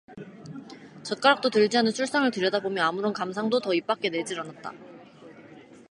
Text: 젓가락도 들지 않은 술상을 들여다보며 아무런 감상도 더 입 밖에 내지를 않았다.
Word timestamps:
젓가락도 1.03 1.51
들지 1.51 1.77
않은 1.77 1.91
술상을 1.91 2.31
들여다보며 2.31 2.81
아무런 2.81 3.13
감상도 3.13 3.59
더 3.59 3.71
입 3.75 3.85
밖에 3.85 4.09
내지를 4.09 4.41
않았다. 4.41 4.71